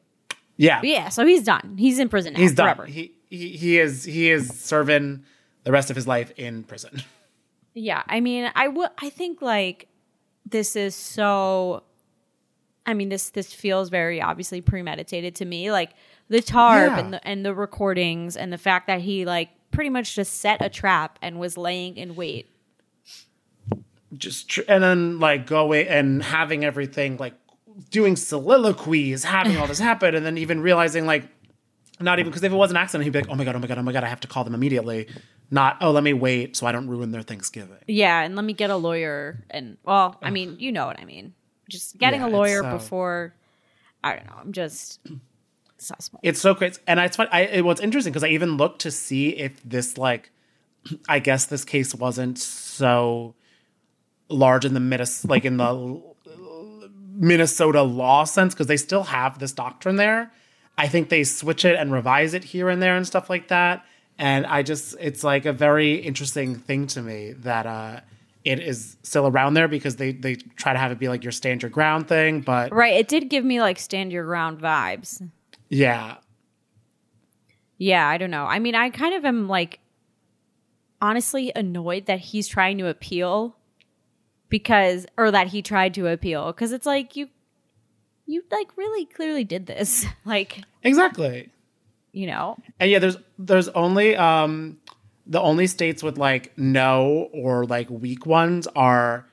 [0.57, 0.81] Yeah.
[0.83, 1.09] Yeah.
[1.09, 1.75] So he's done.
[1.77, 2.39] He's in prison now.
[2.39, 2.75] He's done.
[2.75, 2.85] forever.
[2.85, 5.23] He, he, he is he is serving
[5.63, 7.01] the rest of his life in prison.
[7.73, 8.89] Yeah, I mean, I would.
[8.99, 9.87] I think like
[10.45, 11.83] this is so.
[12.85, 15.71] I mean, this this feels very obviously premeditated to me.
[15.71, 15.91] Like
[16.29, 16.99] the tarp Yeah.
[16.99, 20.61] and the and the recordings and the fact that he like pretty much just set
[20.63, 22.47] a trap and was laying in wait.
[24.17, 27.33] Just tr- and then like going and having everything like
[27.89, 31.23] doing soliloquies, having all this happen, and then even realizing like
[32.01, 33.59] not even because if it was an accident, he'd be like, "Oh my god, oh
[33.59, 35.07] my god, oh my god, I have to call them immediately."
[35.49, 38.53] Not, "Oh, let me wait so I don't ruin their Thanksgiving." Yeah, and let me
[38.53, 39.43] get a lawyer.
[39.49, 41.33] And well, I mean, you know what I mean.
[41.69, 43.33] Just getting Yeah, a lawyer so- uh, before.
[44.03, 44.35] I don't know.
[44.39, 44.99] I'm just.
[46.21, 47.27] It's so crazy, and it's fun.
[47.31, 50.31] I it, what's interesting because I even looked to see if this like,
[51.09, 53.33] I guess this case wasn't so
[54.29, 56.01] large in the Minnes like in the
[57.13, 60.31] Minnesota law sense because they still have this doctrine there.
[60.81, 63.85] I think they switch it and revise it here and there and stuff like that.
[64.17, 67.99] And I just it's like a very interesting thing to me that uh
[68.43, 71.31] it is still around there because they they try to have it be like your
[71.31, 72.95] stand your ground thing, but Right.
[72.95, 75.21] It did give me like stand your ground vibes.
[75.69, 76.15] yeah,
[77.77, 78.45] Yeah, I don't know.
[78.45, 79.81] I mean, I kind of am like
[80.99, 83.55] honestly annoyed that he's trying to appeal
[84.49, 87.29] because or that he tried to appeal because it's like you
[88.25, 90.05] you like really clearly did this.
[90.25, 91.49] Like exactly.
[92.11, 94.77] you know, And yeah, there's there's only um
[95.27, 99.25] the only states with like no or like weak ones are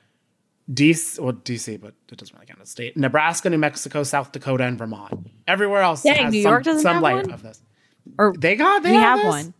[0.71, 2.95] DC, well DC, but it doesn't really count as state.
[2.95, 5.27] Nebraska, New Mexico, South Dakota, and Vermont.
[5.47, 7.31] Everywhere else Dang, has New some, York doesn't some have light one?
[7.31, 7.61] of this.
[8.17, 9.53] or They got they we have, one.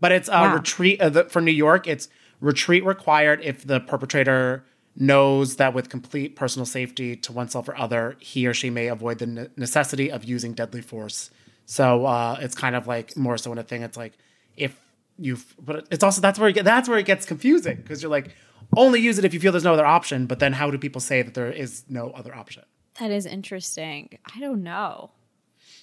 [0.00, 0.54] But it's a Wow.
[0.54, 1.86] retreat uh, the, for New York.
[1.86, 2.08] It's
[2.40, 8.16] retreat required if the perpetrator knows that with complete personal safety to oneself or other,
[8.20, 11.30] he or she may avoid the ne- necessity of using deadly force.
[11.64, 13.82] So uh, it's kind of like more so in a thing.
[13.82, 14.18] It's like
[14.56, 14.78] if
[15.18, 18.10] you, but it's also that's where it get, that's where it gets confusing because you're
[18.10, 18.34] like
[18.76, 20.26] only use it if you feel there's no other option.
[20.26, 22.64] But then how do people say that there is no other option?
[23.00, 24.18] That is interesting.
[24.34, 25.12] I don't know.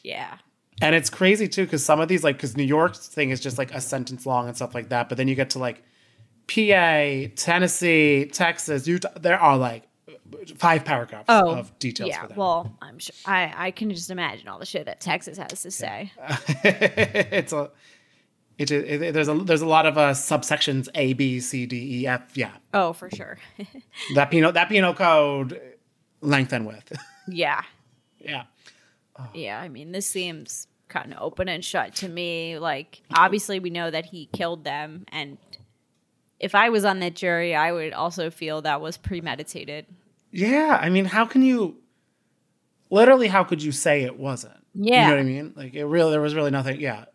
[0.04, 0.38] Yeah.
[0.82, 3.58] And it's crazy too, because some of these, like, because New York's thing is just
[3.58, 5.10] like a sentence long and stuff like that.
[5.10, 5.84] But then you get to like
[6.50, 9.10] PA, Tennessee, Texas, Utah.
[9.20, 9.84] There are like
[10.58, 12.26] five paragraphs Oh, of details yeah.
[12.36, 15.72] Well, I'm sure I, I can just imagine all the shit that Texas has to
[15.72, 16.12] say.
[16.64, 17.72] it's a,
[18.58, 22.02] it, it, it- there's a there's a lot of uh, subsections A, B, C, D,
[22.02, 22.36] E, F.
[22.36, 23.38] Yeah, Oh, for sure.
[24.16, 25.60] that penal that penal code
[26.22, 26.92] length and width.
[27.28, 27.64] yeah.
[28.20, 28.44] yeah.
[29.34, 29.60] Yeah.
[29.60, 32.58] I mean, this seems kind of open and shut to me.
[32.60, 35.06] Like, obviously, we know that he killed them.
[35.10, 35.38] And
[36.40, 39.86] if I was on that jury, I would also feel that was premeditated.
[40.32, 41.78] Yeah, I mean, how can you?
[42.90, 44.56] Literally, how could you say it wasn't?
[44.74, 45.02] Yeah.
[45.04, 45.54] You know what I mean.
[45.56, 46.80] Like it really, there was really nothing.
[46.80, 47.06] Yeah,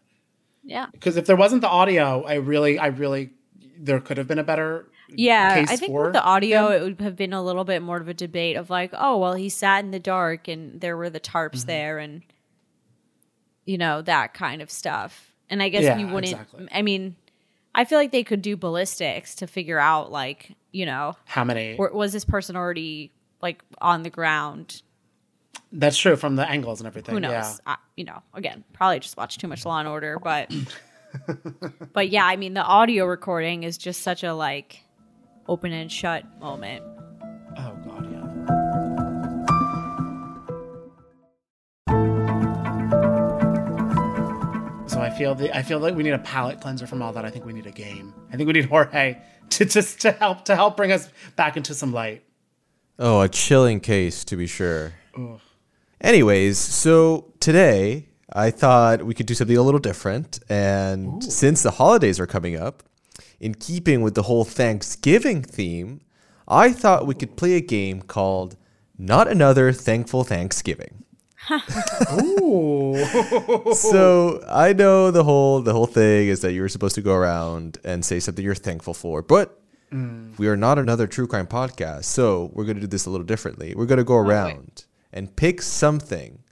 [0.63, 0.87] Yeah.
[0.93, 3.31] because if there wasn't the audio, I really, I really,
[3.79, 4.87] there could have been a better.
[5.09, 8.09] Yeah, I think with the audio, it would have been a little bit more of
[8.09, 11.21] a debate of like, oh, well, he sat in the dark and there were the
[11.21, 11.67] tarps Mm-hmm.
[11.69, 12.23] there and,
[13.65, 15.33] you know, that kind of stuff.
[15.51, 16.69] And I guess Yeah, you wouldn't, exactly.
[16.73, 17.17] I mean,
[17.75, 21.77] I feel like they could do ballistics to figure out, like, you know, How many?
[21.77, 24.83] or was this person already like on the ground?
[25.73, 27.15] That's true from the angles and everything.
[27.15, 27.33] Who knows?
[27.33, 27.57] Yeah.
[27.67, 30.53] I, you know, again, probably just watched too much Law and Order, but,
[31.93, 34.81] but yeah, I mean, the audio recording is just such a like
[35.49, 36.85] open and shut moment.
[45.17, 47.25] Feel the I feel like we need a palate cleanser from all that.
[47.25, 48.15] I think we need a game.
[48.33, 49.19] I think we need Jorge
[49.51, 52.23] to just to help to help bring us back into some light.
[52.99, 54.93] Oh, a chilling case to be sure.
[56.01, 60.41] Anyways, so today I thought we could do something a little different.
[60.49, 62.83] And since the holidays are coming up,
[63.41, 66.01] in keeping with the whole Thanksgiving theme,
[66.47, 68.57] I thought we could play a game called
[68.99, 71.04] Not Another Thankful Thanksgiving.
[72.23, 72.97] Ooh.
[73.75, 77.79] so I know the whole the whole thing is that you're supposed to go around
[77.85, 79.61] and say something you're thankful for, but
[79.93, 80.37] mm.
[80.39, 83.27] we are not another true crime podcast, so we're going to do this a little
[83.27, 83.75] differently.
[83.75, 86.43] We're going to go oh, around and pick something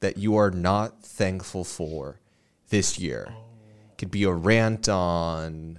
[0.00, 2.20] that you are not thankful for
[2.68, 3.28] this year.
[3.30, 3.44] Oh.
[3.98, 5.78] Could be a rant on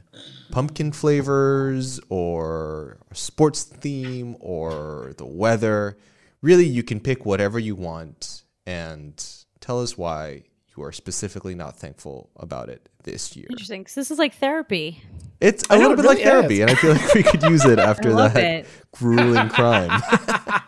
[0.52, 5.98] pumpkin flavors or a sports theme or the weather.
[6.42, 9.24] Really, you can pick whatever you want and
[9.60, 10.44] tell us why
[10.76, 13.46] you are specifically not thankful about it this year.
[13.50, 15.02] Interesting, because this is like therapy.
[15.40, 16.60] It's a I little it bit like therapy, is.
[16.62, 18.66] and I feel like we could use it after that it.
[18.92, 19.90] grueling crime.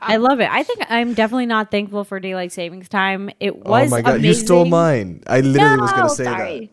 [0.01, 0.49] I love it.
[0.51, 3.29] I think I'm definitely not thankful for daylight savings time.
[3.39, 5.23] It was oh my god, you stole mine.
[5.27, 6.71] I literally was going to say sorry.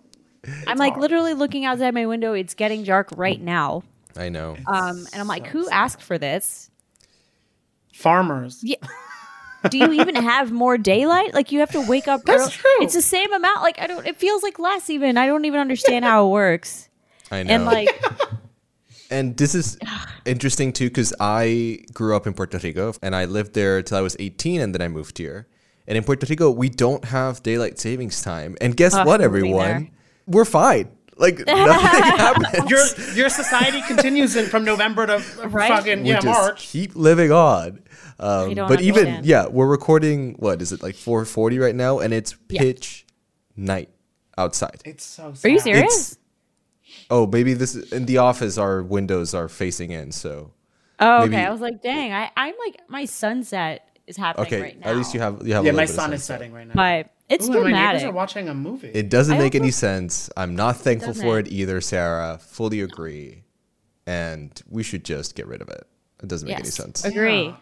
[0.66, 2.32] I'm like literally looking outside my window.
[2.32, 3.84] It's getting dark right now.
[4.16, 4.56] I know.
[4.66, 6.70] Um, and I'm like, who asked for this?
[7.94, 8.60] Farmers.
[8.62, 8.76] Yeah.
[9.70, 11.34] Do you even have more daylight?
[11.34, 12.24] Like you have to wake up.
[12.24, 12.70] That's early- true.
[12.80, 13.62] It's the same amount.
[13.62, 14.06] Like I don't.
[14.06, 14.90] It feels like less.
[14.90, 16.88] Even I don't even understand how it works.
[17.30, 17.54] I know.
[17.54, 17.88] And like,
[19.10, 19.78] And this is
[20.24, 24.00] interesting too because I grew up in Puerto Rico and I lived there till I
[24.00, 25.46] was 18 and then I moved here.
[25.86, 28.56] And in Puerto Rico, we don't have daylight savings time.
[28.60, 29.90] And guess Oh, what, everyone?
[30.26, 30.88] We're fine.
[31.16, 32.70] Like nothing happens.
[32.70, 35.68] Your your society continues in, from November to Right?
[35.68, 36.68] fucking we yeah just March.
[36.68, 37.82] keep living on.
[38.18, 40.34] Um, don't but even yeah, we're recording.
[40.34, 41.98] What is it like 4:40 right now?
[41.98, 42.60] And it's Yeah.
[42.60, 43.06] pitch
[43.56, 43.90] night
[44.38, 44.80] outside.
[44.84, 45.34] It's so.
[45.34, 45.48] Sad.
[45.48, 46.12] are you serious?
[46.12, 46.18] It's
[47.10, 48.58] oh, maybe this is, in the office.
[48.58, 50.52] Our windows are facing in, so
[50.98, 51.44] oh, okay.
[51.44, 52.12] I was like, dang.
[52.12, 54.60] I I'm like my sunset is happening okay.
[54.60, 54.88] right now.
[54.88, 55.64] At least you have you have.
[55.64, 56.74] Yeah, a my little bit of sun is setting right now.
[56.74, 58.08] But it's Ooh, and my neighbors dramatic.
[58.08, 58.90] are watching a movie.
[58.94, 60.30] It doesn't I make any sense.
[60.36, 62.38] I'm not thankful for it either, Sarah.
[62.40, 63.44] Fully agree.
[64.06, 65.86] And we should just get rid of it.
[66.22, 66.74] It doesn't make any yes.
[66.74, 67.04] sense.
[67.04, 67.54] Agree.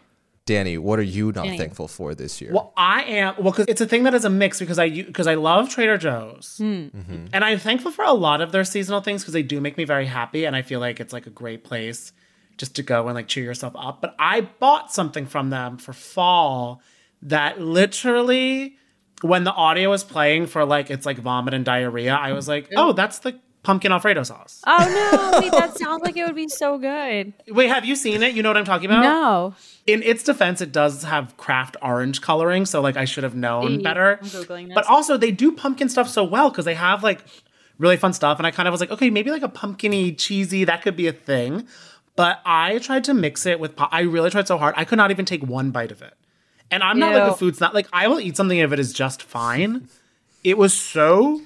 [0.45, 1.57] Danny, what are you not Danny.
[1.57, 2.51] thankful for this year?
[2.51, 5.27] Well, I am well because it's a thing that is a mix because I because
[5.27, 6.87] I love Trader Joe's Hmm.
[7.31, 9.83] and I'm thankful for a lot of their seasonal things because they do make me
[9.83, 12.11] very happy and I feel like it's like a great place
[12.57, 14.01] just to go and like cheer yourself up.
[14.01, 16.81] But I bought something from them for fall
[17.21, 18.77] that literally
[19.21, 22.69] when the audio was playing for like it's like vomit and diarrhea, I was like,
[22.75, 24.61] oh, that's the pumpkin Alfredo sauce.
[24.65, 27.33] Oh no, wait, that sounds like it would be so good.
[27.47, 28.33] Wait, have you seen it?
[28.33, 29.03] You know what I'm talking about?
[29.03, 29.55] No.
[29.85, 33.81] In its defense, it does have Kraft orange coloring, so like I should have known
[33.83, 34.19] better.
[34.21, 34.75] I'm Googling this.
[34.75, 37.23] But also, they do pumpkin stuff so well because they have like
[37.77, 40.63] really fun stuff, and I kind of was like, okay, maybe like a pumpkiny cheesy
[40.65, 41.67] that could be a thing.
[42.15, 43.73] But I tried to mix it with.
[43.77, 44.73] I really tried so hard.
[44.77, 46.13] I could not even take one bite of it.
[46.71, 47.33] And I'm not like Ew.
[47.33, 49.89] a food not like I will eat something if it is just fine.
[50.43, 51.41] It was so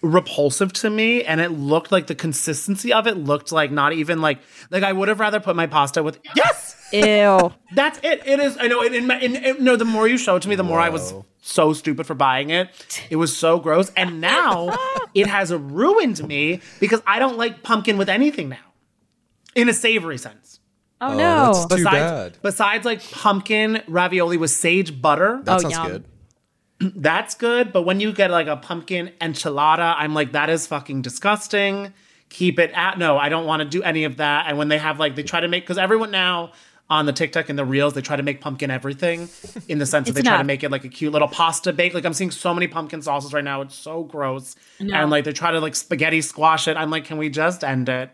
[0.00, 4.20] repulsive to me and it looked like the consistency of it looked like not even
[4.20, 4.38] like
[4.70, 6.76] like I would have rather put my pasta with yes!
[6.92, 7.52] Ew.
[7.74, 8.26] that's it.
[8.26, 10.42] It is I know in, in, my- in, in- no the more you show it
[10.42, 12.68] to me the more I was so stupid for buying it.
[13.10, 13.90] It was so gross.
[13.96, 14.76] And now
[15.14, 18.58] it has ruined me because I don't like pumpkin with anything now.
[19.54, 20.60] In a savory sense
[21.02, 21.52] Oh, Oh, no.
[21.52, 22.38] that's too besides bad.
[22.42, 25.88] besides like pumpkin ravioli with sage butter That Oh, sounds yum.
[25.88, 26.04] good.
[27.02, 27.72] that's good.
[27.72, 31.92] But when you get like a pumpkin enchilada, I'm like, that is fucking disgusting.
[32.28, 34.46] Keep it at no, I don't want to do any of that.
[34.48, 36.52] And when they have like, they try to make because everyone now
[36.90, 39.28] on the TikTok and the reels, they try to make pumpkin everything
[39.68, 40.46] in the sense that It's they try to enough.
[40.46, 41.94] make it like a cute little pasta bake.
[41.94, 43.60] Like I'm seeing so many pumpkin sauces right now.
[43.62, 44.56] It's so gross.
[44.78, 46.76] And like they try to like spaghetti squash it.
[46.76, 48.10] I'm like, can we just end it?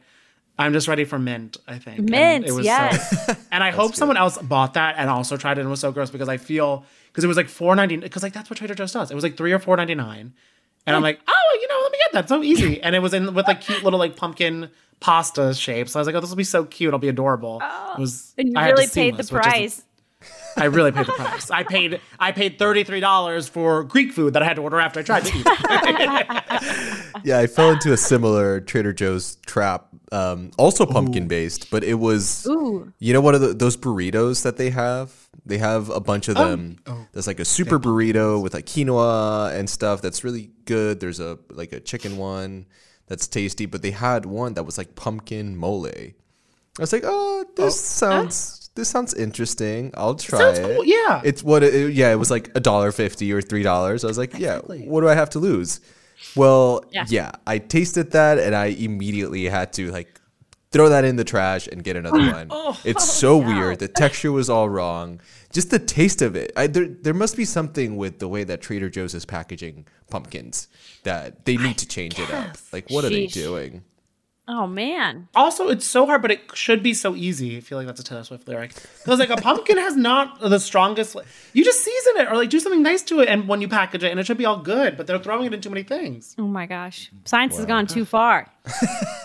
[0.58, 1.98] I'm just ready for mint, I think.
[2.00, 3.26] And Mint, it was yes.
[3.26, 5.92] So, and I hope someone else bought that and also tried it and was so
[5.92, 8.74] gross because I feel because it was like four ninety because like that's what Trader
[8.74, 9.10] Joe's does.
[9.10, 10.32] It was like three or four ninety nine,
[10.86, 11.04] and I'm mm.
[11.04, 12.28] like, oh, you know, let me get that.
[12.28, 15.92] So easy, and it was in with like cute little like pumpkin pasta shapes.
[15.92, 16.88] So I was like, oh, this will be so cute.
[16.88, 17.60] It'll be adorable.
[17.62, 17.94] Oh.
[17.96, 18.34] it was.
[18.36, 19.84] and you I really see paid the this, is- price.
[20.58, 21.50] I really paid the price.
[21.50, 24.80] I paid I paid thirty three dollars for Greek food that I had to order
[24.80, 25.46] after I tried to eat.
[27.24, 31.94] Yeah, I fell into a similar Trader Joe's trap, um, also pumpkin based, but it
[31.94, 32.92] was Ooh.
[32.98, 35.12] you know one of the, those burritos that they have.
[35.44, 36.78] They have a bunch of them.
[37.12, 41.00] There's like a super burrito with like quinoa and stuff that's really good.
[41.00, 42.66] There's a like a chicken one
[43.06, 45.86] that's tasty, but they had one that was like pumpkin mole.
[45.86, 46.14] I
[46.78, 49.92] was like, oh, this sounds this sounds interesting.
[49.94, 50.62] I'll try Sounds it.
[50.76, 51.20] cool, yeah.
[51.24, 54.04] It's what it, yeah, it was like a dollar fifty or three dollars.
[54.04, 55.80] I was like, yeah, what do I have to lose?
[56.34, 57.04] Well, Yeah.
[57.08, 60.20] yeah, I tasted that and I immediately had to like
[60.70, 62.76] throw that in the trash and get another one.
[62.84, 63.78] it's so weird.
[63.78, 65.20] The texture was all wrong.
[65.52, 66.52] Just the taste of it.
[66.56, 70.68] I, there, there must be something with the way that Trader Joe's is packaging pumpkins
[71.04, 72.56] that they need to change it up.
[72.72, 73.82] Like, what are they doing?
[74.50, 75.28] Oh man.
[75.34, 77.58] also, it's so hard, but it should be so easy.
[77.58, 78.72] I feel like that's a Taylor Swift lyric.
[79.04, 81.16] Because like a pumpkin has not the strongest.
[81.52, 84.04] You just season it or like do something nice to it, and when you package
[84.04, 84.96] it, and it should be all good.
[84.96, 86.34] But they're throwing it in too many things.
[86.38, 87.10] Oh my gosh.
[87.26, 88.50] Science has gone too far.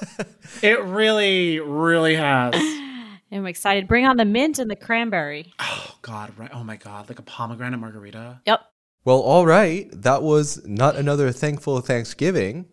[0.62, 2.54] It really, really has.
[3.32, 3.88] I'm excited.
[3.88, 5.52] Bring on the mint and the cranberry.
[5.60, 6.38] Oh God!
[6.38, 6.52] Right?
[6.54, 7.10] Oh my God!
[7.10, 8.42] Like a pomegranate margarita.
[8.46, 8.62] Yep.
[9.04, 9.90] Well, all right.
[9.92, 12.66] That was not another thankful Thanksgiving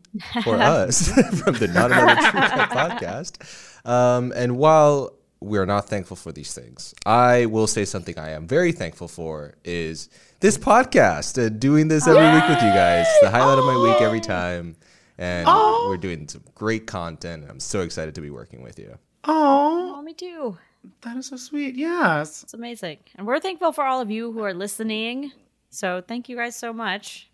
[0.44, 1.08] for us
[1.42, 2.68] from the Not Another True Crime
[3.00, 3.88] podcast.
[3.88, 8.46] Um, and while we're not thankful for these things, I will say something I am
[8.46, 10.08] very thankful for is
[10.40, 13.06] this podcast and doing this every week with you guys.
[13.22, 14.76] The highlight of my week every time.
[15.18, 17.44] And we're doing some great content.
[17.48, 18.96] I'm so excited to be working with you.
[19.24, 20.56] Oh, Oh, me too.
[21.02, 21.74] that is so sweet.
[21.74, 22.42] Yes.
[22.42, 22.98] It's amazing.
[23.16, 25.32] And we're thankful for all of you who are listening.
[25.68, 27.29] So thank you guys so much.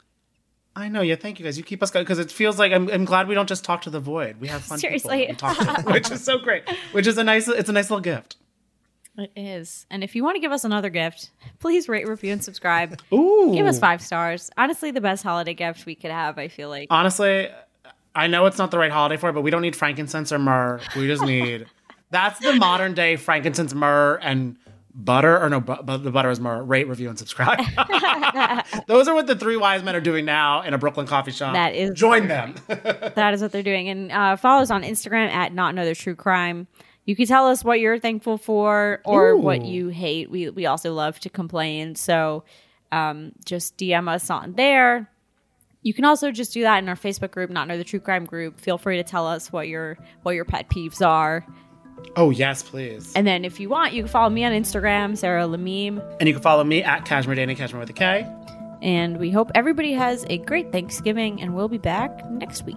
[0.77, 1.01] I know.
[1.01, 1.17] Yeah.
[1.17, 1.57] Thank you guys.
[1.57, 3.83] You keep us going because it feels like I'm, I'm glad we don't just talk
[3.83, 4.37] to the void.
[4.39, 5.27] We have fun Seriously.
[5.27, 6.69] people that we talk to, which is so great.
[6.93, 7.49] Which is a nice.
[7.49, 8.37] It's a nice little gift.
[9.19, 9.87] It is.
[9.91, 13.01] And if you want to give us another gift, please rate, review, and subscribe.
[13.13, 13.53] Ooh.
[13.55, 14.51] Give us five stars.
[14.59, 16.89] Honestly, the best holiday gift we could have, I feel like.
[16.91, 17.49] Honestly,
[18.15, 20.39] I know it's not the right holiday for it, but we don't need frankincense or
[20.39, 20.81] myrrh.
[20.95, 21.67] We just need
[22.11, 24.57] that's the modern day frankincense, myrrh, and
[24.97, 25.41] butter.
[25.41, 27.59] Or no, bu- bu- the butter is more Rate, review, and subscribe.
[28.87, 31.55] Those are what the three wise men are doing now in a Brooklyn coffee shop.
[31.55, 32.55] That is- join them.
[32.67, 33.89] that is what they're doing.
[33.89, 36.67] And uh, follow us on Instagram at Not Another True Crime.
[37.05, 40.29] You can tell us what you're thankful for or what you hate.
[40.29, 41.95] We we also love to complain.
[41.95, 42.43] So
[42.91, 45.09] um, just DM us on there.
[45.83, 48.59] You can also just do that in our Facebook group, Not Another True Crime group.
[48.59, 51.47] Feel free to tell us what your what your pet peeves are.
[52.17, 53.13] Oh yes, please.
[53.15, 56.03] And then if you want, you can follow me on Instagram, Sarah Lamim.
[56.21, 58.31] And you can follow me at Cashmere Danny, Cashmere with a K.
[58.83, 62.77] And we hope everybody has a great Thanksgiving, and we'll be back next week.